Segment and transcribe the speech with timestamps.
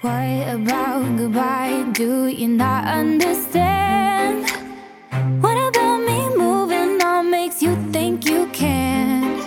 [0.00, 0.14] What
[0.46, 1.84] about goodbye?
[1.92, 4.48] Do you not understand?
[5.40, 9.40] What about me moving on makes you think you can?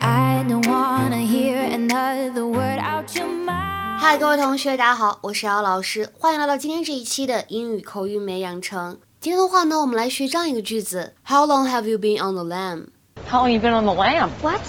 [0.00, 3.98] I don't wanna hear another word out your mouth.
[3.98, 8.96] 嗨，各位同学，大家好，我是姚老师，欢迎来到今天这一期的英语口语美养成。
[9.20, 12.86] 今天的话呢，我们来学这样一个句子：How long have you been on the lam?
[13.28, 14.30] How long you been on the lam?
[14.42, 14.60] What?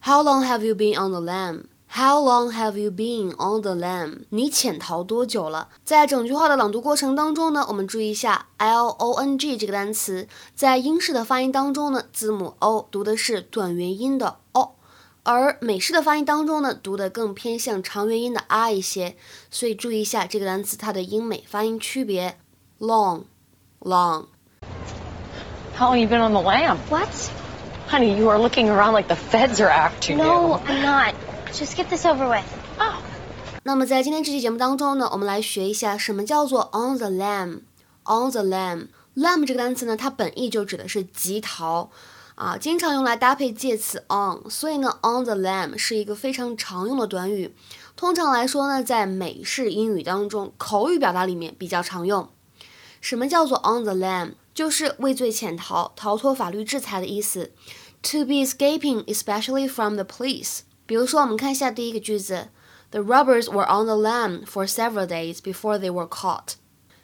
[0.00, 1.66] How long have you been on the lam?
[1.90, 4.26] How long have you been on the lam?
[4.28, 5.68] 你潜逃多久了？
[5.84, 14.76] 在整句话的朗读过程当中呢，我们注意一下 l o n g 这个单词，在英式的发音当中呢，字母 o 读的是短元音的 o，
[15.22, 19.16] 而美式的发音当中呢，读的更偏向长元音的 r 一些，
[19.50, 22.38] 所以注意一下这个单词它的英美发音区别。
[22.78, 23.24] long
[23.80, 24.26] long
[25.76, 26.76] How long you been on the lam?
[26.90, 27.08] What?
[27.88, 30.18] Honey, you are looking around like the feds are after you.
[30.18, 31.14] No, I'm not.
[31.52, 32.44] Just get this over with.
[32.78, 32.94] Oh.
[33.64, 37.60] 那么在今天这期节目当中呢，我们来学一下什么叫做 on the lam。
[38.04, 38.88] on the lam。
[39.14, 41.90] lam 这个单词呢，它本意就指的是急逃
[42.36, 47.54] 啊，经常用来搭配介词 on，所以呢，on the lam 是一个非常常用的短语。
[47.96, 52.28] 通常来说呢，在美式英语当中，口语表达里面比较常用。
[53.00, 54.34] 什么叫做 on the lam？
[54.54, 57.52] 就是畏罪潜逃、逃脱法律制裁的意思。
[58.02, 60.60] To be escaping, especially from the police。
[60.87, 62.49] 比如说，我们看一下第一个句子：
[62.91, 66.55] The robbers were on the lam for several days before they were caught.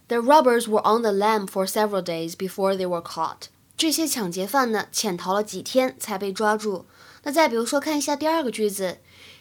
[0.08, 3.48] The robbers were on the lam for several days before they were caught.
[3.78, 6.86] 这些抢劫犯呢，潜逃了几天才被抓住。
[7.24, 8.98] 那再比如说，看一下第二个句子：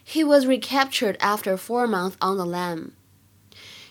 [0.07, 2.91] He was recaptured after four months on the lam.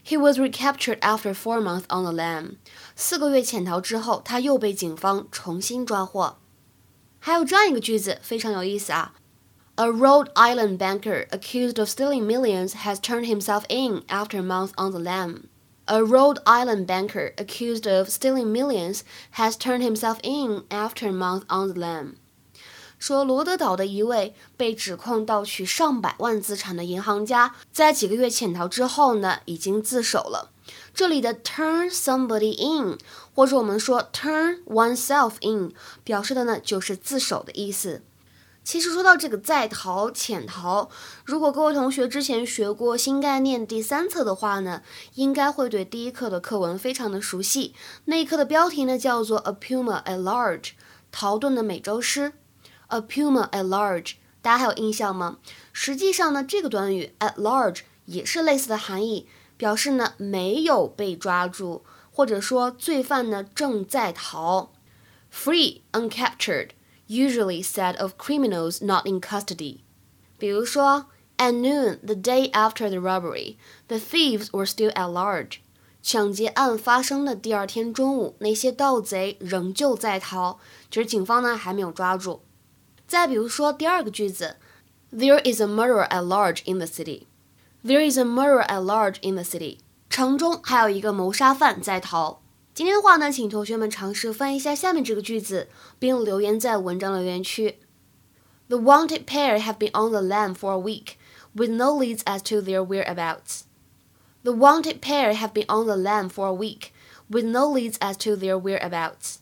[0.05, 2.55] He was recaptured after four months on the lam.
[2.95, 6.37] 四个月潜逃之后，他又被警方重新抓获。
[7.19, 9.13] 还有这样一个句子，非常有意思啊。
[9.77, 14.71] A Rhode Island banker accused of stealing millions has turned himself in after a month
[14.75, 15.49] on the lam.
[15.85, 21.43] A Rhode Island banker accused of stealing millions has turned himself in after a month
[21.47, 22.15] on the lam.
[22.99, 30.49] 说罗德岛的一位被指控盗取上百万资产的银行家，在几个月潜逃之后呢，已经自首了。
[30.95, 32.97] 这里的 turn somebody in，
[33.35, 35.71] 或者我们说 turn oneself in，
[36.03, 38.01] 表示的呢就是自首的意思。
[38.64, 40.88] 其实说到这个在逃、潜逃，
[41.24, 44.82] 如果各位同学之前学过新概念第三册的话呢，
[45.14, 47.74] 应该会对第一课的课文非常的熟悉。
[48.04, 50.70] 那一课的标题呢叫做 A Puma at Large，
[51.10, 52.34] 逃遁的美洲狮。
[52.88, 55.38] A puma at large，大家还有印象吗？
[55.72, 64.72] 实际上呢，这个短语 at large 也是类似的含义，表示呢没有被抓住，或者说罪犯呢正在逃。
[65.32, 66.72] Free, uncaptured,
[67.07, 69.79] usually said of criminals not in custody。
[70.37, 71.07] 比如说，
[71.37, 73.57] At noon the day after the robbery,
[73.87, 75.59] the thieves were still at large。
[76.01, 80.57] 抢劫案发生的第二天中午，那些盗贼仍旧在逃，
[80.89, 82.41] 只是警方呢还没有抓住。
[83.07, 84.55] 再比如说第二个句子，
[85.11, 87.27] There is a murderer at large in the city.
[87.83, 89.77] There is a murderer at large in the city.
[90.09, 92.41] 城中还有一个谋杀犯在逃。
[92.74, 95.68] 今天的话呢，请同学们尝试翻译一下下面这个句子，
[95.98, 97.78] 并留言在文章留言区。
[98.68, 101.16] The wanted pair have been on the lam for a week,
[101.54, 103.64] with no leads as to their whereabouts.
[104.42, 106.92] The wanted pair have been on the lam for a week,
[107.28, 109.34] with no leads as to their whereabouts.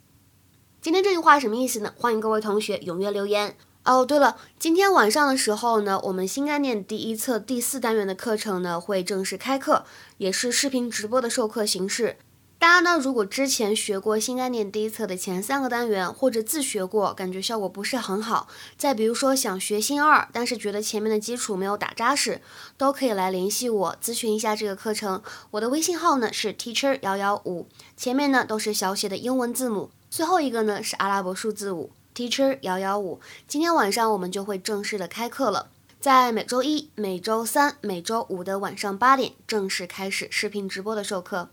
[0.83, 1.95] 今天这句话什么意思呢？
[1.97, 3.55] 欢迎各位同学踊跃留言
[3.85, 4.05] 哦。
[4.05, 9.85] 对了，今天晚上的时候呢，我们新概念第一册第四单元的课程呢会正式开课，
[10.17, 12.17] 也是视频直播的授课形式。
[12.61, 22.43] 大家呢，如果之前学过新概念第一册的前三个单元，或者自学过，感觉效果不是很好，再比如说想学新二，但是觉得前面的基础没有打扎实，
[22.77, 25.23] 都可以来联系我咨询一下这个课程。
[25.53, 27.67] 我的微信号呢是 teacher 幺幺五，
[27.97, 29.91] 前面呢都是小写的英文字母。
[30.11, 33.21] 最后一个呢是阿拉伯数字五，Teacher 幺幺五。
[33.49, 41.49] 今天晚上我们就会正式的开课了，在每周一、每周三、每周五的晚上八点正式开始视频直播的授课。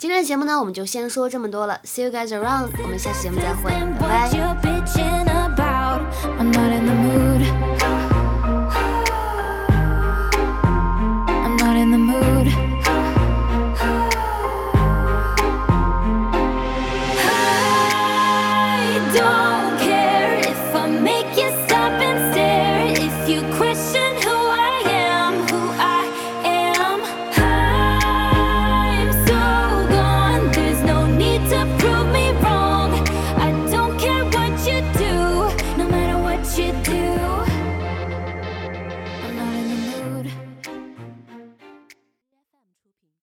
[0.00, 3.70] 今天的节目呢，我们就先说这么多了，See you guys around，我们下期节目再会，
[4.00, 5.29] 拜拜。